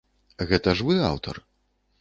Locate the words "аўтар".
1.11-1.35